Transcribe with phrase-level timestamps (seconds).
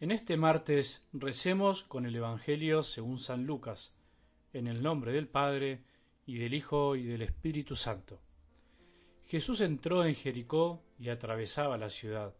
[0.00, 3.92] En este martes recemos con el Evangelio según San Lucas,
[4.54, 5.84] en el nombre del Padre,
[6.24, 8.18] y del Hijo, y del Espíritu Santo.
[9.26, 12.34] Jesús entró en Jericó y atravesaba la ciudad.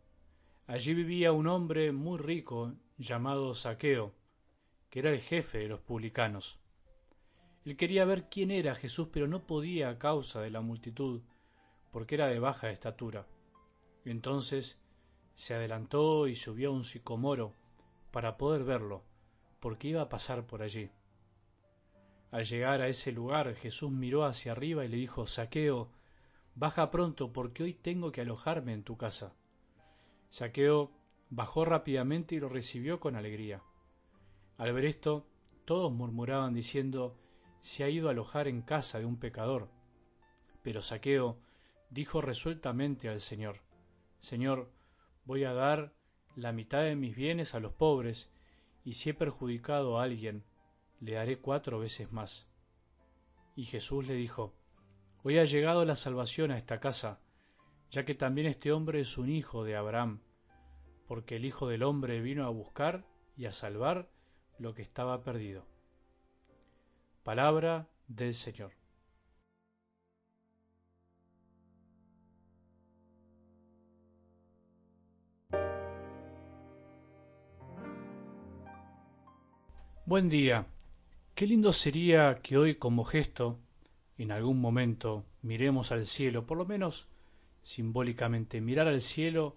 [0.66, 4.14] Allí vivía un hombre muy rico llamado Saqueo,
[4.88, 6.58] que era el jefe de los publicanos.
[7.66, 11.20] Él quería ver quién era Jesús, pero no podía a causa de la multitud,
[11.92, 13.26] porque era de baja estatura.
[14.06, 14.80] Entonces
[15.34, 17.54] se adelantó y subió a un sicomoro
[18.10, 19.04] para poder verlo,
[19.60, 20.90] porque iba a pasar por allí.
[22.30, 25.90] Al llegar a ese lugar Jesús miró hacia arriba y le dijo, Saqueo,
[26.54, 29.34] baja pronto porque hoy tengo que alojarme en tu casa.
[30.28, 30.92] Saqueo
[31.28, 33.62] bajó rápidamente y lo recibió con alegría.
[34.58, 35.26] Al ver esto,
[35.64, 37.16] todos murmuraban diciendo,
[37.60, 39.68] se ha ido a alojar en casa de un pecador.
[40.62, 41.38] Pero Saqueo
[41.90, 43.60] dijo resueltamente al Señor,
[44.20, 44.70] Señor,
[45.24, 45.92] voy a dar
[46.36, 48.30] la mitad de mis bienes a los pobres,
[48.84, 50.44] y si he perjudicado a alguien,
[51.00, 52.48] le haré cuatro veces más.
[53.56, 54.54] Y Jesús le dijo,
[55.22, 57.20] Hoy ha llegado la salvación a esta casa,
[57.90, 60.20] ya que también este hombre es un hijo de Abraham,
[61.06, 63.04] porque el Hijo del Hombre vino a buscar
[63.36, 64.08] y a salvar
[64.58, 65.66] lo que estaba perdido.
[67.24, 68.79] Palabra del Señor.
[80.10, 80.66] Buen día.
[81.36, 83.60] Qué lindo sería que hoy como gesto,
[84.18, 87.06] en algún momento, miremos al cielo, por lo menos
[87.62, 89.54] simbólicamente, mirar al cielo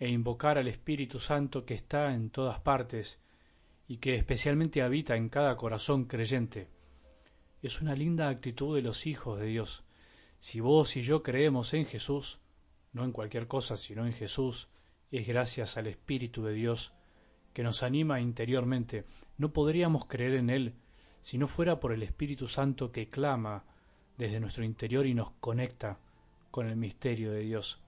[0.00, 3.20] e invocar al Espíritu Santo que está en todas partes
[3.86, 6.66] y que especialmente habita en cada corazón creyente.
[7.62, 9.84] Es una linda actitud de los hijos de Dios.
[10.40, 12.40] Si vos y yo creemos en Jesús,
[12.92, 14.66] no en cualquier cosa, sino en Jesús,
[15.12, 16.92] es gracias al Espíritu de Dios
[17.58, 19.04] que nos anima interiormente.
[19.36, 20.74] No podríamos creer en Él
[21.20, 23.64] si no fuera por el Espíritu Santo que clama
[24.16, 25.98] desde nuestro interior y nos conecta
[26.52, 27.82] con el misterio de Dios.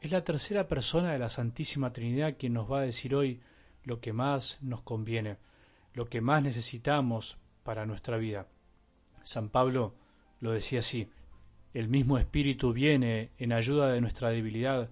[0.00, 3.42] Es la tercera persona de la Santísima Trinidad quien nos va a decir hoy
[3.84, 5.36] lo que más nos conviene,
[5.92, 8.46] lo que más necesitamos para nuestra vida.
[9.22, 9.92] San Pablo
[10.40, 11.10] lo decía así,
[11.74, 14.88] el mismo Espíritu viene en ayuda de nuestra debilidad,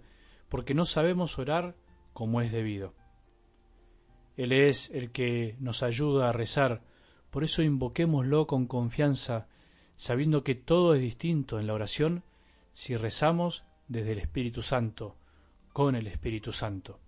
[0.50, 1.74] porque no sabemos orar
[2.12, 2.92] como es debido.
[4.36, 6.82] Él es el que nos ayuda a rezar,
[7.30, 9.46] por eso invoquémoslo con confianza,
[9.96, 12.22] sabiendo que todo es distinto en la oración
[12.72, 15.16] si rezamos desde el Espíritu Santo,
[15.72, 16.98] con el Espíritu Santo.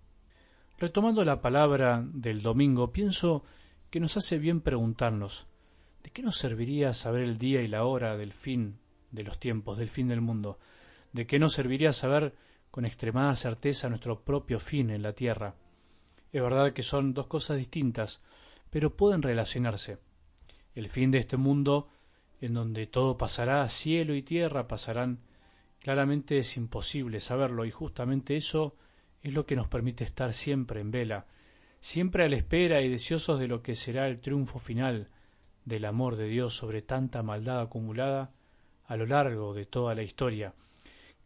[0.77, 3.43] Retomando la palabra del domingo, pienso
[3.89, 5.47] que nos hace bien preguntarnos,
[6.03, 8.77] ¿de qué nos serviría saber el día y la hora del fin
[9.11, 10.59] de los tiempos, del fin del mundo?
[11.13, 12.35] ¿De qué nos serviría saber
[12.71, 15.55] con extremada certeza nuestro propio fin en la tierra?
[16.31, 18.21] Es verdad que son dos cosas distintas,
[18.69, 19.97] pero pueden relacionarse.
[20.75, 21.89] El fin de este mundo,
[22.41, 25.19] en donde todo pasará, cielo y tierra pasarán,
[25.79, 28.75] claramente es imposible saberlo y justamente eso
[29.23, 31.25] es lo que nos permite estar siempre en vela,
[31.79, 35.09] siempre a la espera y deseosos de lo que será el triunfo final
[35.65, 38.31] del amor de Dios sobre tanta maldad acumulada
[38.85, 40.53] a lo largo de toda la historia.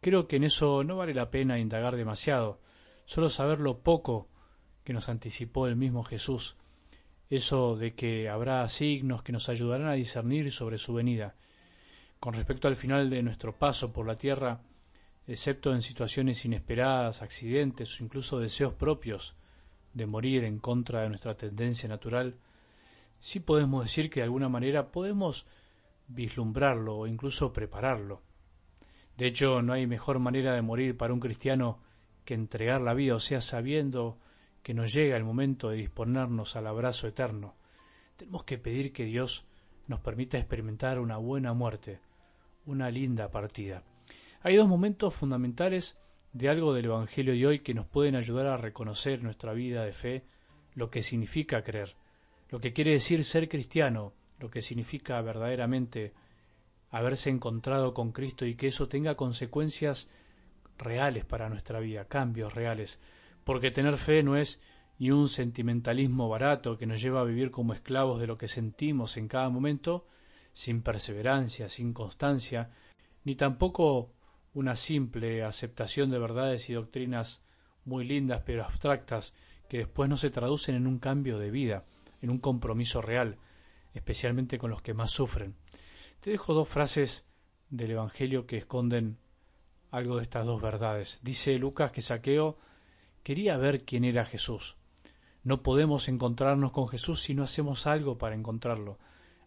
[0.00, 2.60] Creo que en eso no vale la pena indagar demasiado,
[3.04, 4.28] solo saber lo poco
[4.84, 6.56] que nos anticipó el mismo Jesús,
[7.30, 11.34] eso de que habrá signos que nos ayudarán a discernir sobre su venida.
[12.20, 14.60] Con respecto al final de nuestro paso por la tierra,
[15.26, 19.34] excepto en situaciones inesperadas, accidentes o incluso deseos propios
[19.94, 22.36] de morir en contra de nuestra tendencia natural,
[23.20, 25.46] sí podemos decir que de alguna manera podemos
[26.08, 28.20] vislumbrarlo o incluso prepararlo.
[29.16, 31.78] De hecho, no hay mejor manera de morir para un cristiano
[32.24, 34.18] que entregar la vida, o sea, sabiendo
[34.62, 37.54] que nos llega el momento de disponernos al abrazo eterno,
[38.16, 39.44] tenemos que pedir que Dios
[39.88, 42.00] nos permita experimentar una buena muerte,
[42.66, 43.82] una linda partida.
[44.42, 45.98] Hay dos momentos fundamentales
[46.32, 49.92] de algo del Evangelio de hoy que nos pueden ayudar a reconocer nuestra vida de
[49.92, 50.24] fe,
[50.74, 51.94] lo que significa creer,
[52.48, 56.12] lo que quiere decir ser cristiano, lo que significa verdaderamente
[56.90, 60.10] haberse encontrado con Cristo y que eso tenga consecuencias
[60.78, 62.98] reales para nuestra vida, cambios reales
[63.44, 64.60] porque tener fe no es
[64.98, 69.16] ni un sentimentalismo barato que nos lleva a vivir como esclavos de lo que sentimos
[69.16, 70.06] en cada momento,
[70.52, 72.70] sin perseverancia, sin constancia,
[73.24, 74.12] ni tampoco
[74.54, 77.42] una simple aceptación de verdades y doctrinas
[77.84, 79.34] muy lindas pero abstractas
[79.68, 81.84] que después no se traducen en un cambio de vida,
[82.20, 83.38] en un compromiso real,
[83.94, 85.56] especialmente con los que más sufren.
[86.20, 87.24] Te dejo dos frases
[87.70, 89.18] del Evangelio que esconden
[89.90, 91.18] algo de estas dos verdades.
[91.22, 92.58] Dice Lucas que Saqueo
[93.22, 94.76] quería ver quién era Jesús.
[95.44, 98.98] No podemos encontrarnos con Jesús si no hacemos algo para encontrarlo.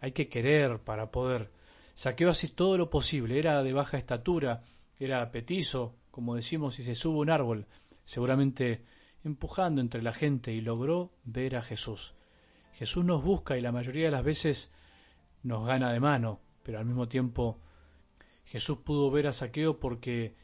[0.01, 1.51] Hay que querer para poder.
[1.93, 3.39] Saqueo hace todo lo posible.
[3.39, 4.63] Era de baja estatura,
[4.99, 7.67] era petizo, como decimos, si se sube un árbol,
[8.03, 8.83] seguramente
[9.23, 12.13] empujando entre la gente y logró ver a Jesús.
[12.73, 14.71] Jesús nos busca y la mayoría de las veces
[15.43, 17.59] nos gana de mano, pero al mismo tiempo
[18.45, 20.35] Jesús pudo ver a Saqueo porque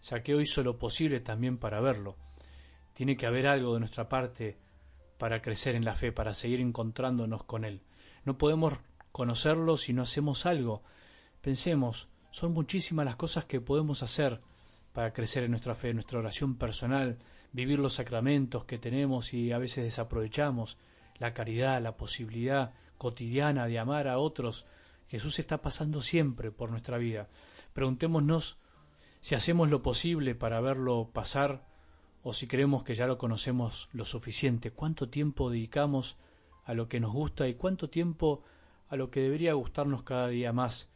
[0.00, 2.16] Saqueo hizo lo posible también para verlo.
[2.98, 4.58] Tiene que haber algo de nuestra parte
[5.18, 7.80] para crecer en la fe, para seguir encontrándonos con Él.
[8.24, 8.74] No podemos
[9.12, 10.82] conocerlo si no hacemos algo.
[11.40, 14.40] Pensemos, son muchísimas las cosas que podemos hacer
[14.92, 17.20] para crecer en nuestra fe, en nuestra oración personal,
[17.52, 20.76] vivir los sacramentos que tenemos y a veces desaprovechamos,
[21.18, 24.66] la caridad, la posibilidad cotidiana de amar a otros.
[25.06, 27.28] Jesús está pasando siempre por nuestra vida.
[27.74, 28.58] Preguntémonos
[29.20, 31.67] si hacemos lo posible para verlo pasar
[32.28, 36.18] o si creemos que ya lo conocemos lo suficiente, cuánto tiempo dedicamos
[36.62, 38.44] a lo que nos gusta y cuánto tiempo
[38.90, 40.90] a lo que debería gustarnos cada día más,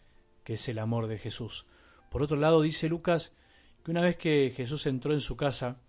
[0.45, 1.65] que es el amor de Jesús.
[2.11, 3.33] Por otro lado, dice Lucas
[3.83, 5.81] que una vez que Jesús entró en su casa,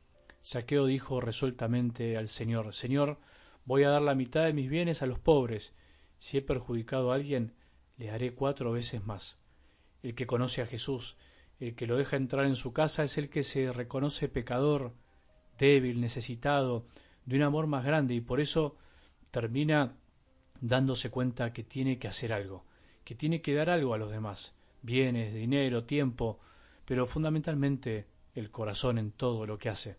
[0.43, 3.19] Saqueo dijo resueltamente al Señor, Señor,
[3.65, 5.73] voy a dar la mitad de mis bienes a los pobres.
[6.19, 7.53] Si he perjudicado a alguien,
[7.97, 9.37] le haré cuatro veces más.
[10.03, 11.17] El que conoce a Jesús,
[11.59, 14.93] el que lo deja entrar en su casa, es el que se reconoce pecador,
[15.57, 16.85] débil, necesitado,
[17.25, 18.75] de un amor más grande, y por eso
[19.31, 19.95] termina
[20.61, 22.63] dándose cuenta que tiene que hacer algo,
[23.03, 26.39] que tiene que dar algo a los demás, bienes, dinero, tiempo,
[26.85, 29.95] pero fundamentalmente el corazón en todo lo que hace.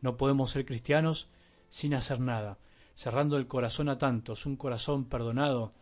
[0.00, 1.28] No podemos ser cristianos
[1.68, 2.58] sin hacer nada,
[2.94, 4.46] cerrando el corazón a tantos.
[4.46, 5.72] Un corazón perdonado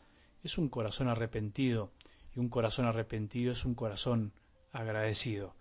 [0.43, 1.91] es un corazón arrepentido,
[2.35, 4.33] y un corazón arrepentido es un corazón
[4.73, 5.55] agradecido.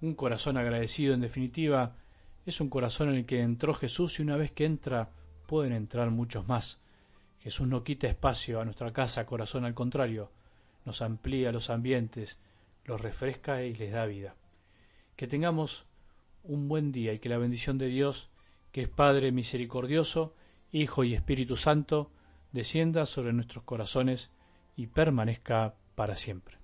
[0.00, 1.96] Un corazón agradecido, en definitiva,
[2.46, 5.10] es un corazón en el que entró Jesús y una vez que entra
[5.48, 6.80] pueden entrar muchos más.
[7.40, 10.30] Jesús no quita espacio a nuestra casa, corazón, al contrario,
[10.84, 12.38] nos amplía los ambientes,
[12.84, 14.36] los refresca y les da vida.
[15.16, 15.86] Que tengamos
[16.44, 18.30] un buen día y que la bendición de Dios,
[18.70, 20.34] que es Padre misericordioso,
[20.70, 22.12] Hijo y Espíritu Santo,
[22.52, 24.30] descienda sobre nuestros corazones
[24.76, 26.58] y permanezca para siempre.